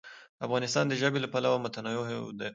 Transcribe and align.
افغانستان 0.45 0.85
د 0.87 0.93
ژبې 1.01 1.19
له 1.21 1.29
پلوه 1.33 1.57
متنوع 1.65 2.05
دی. 2.39 2.49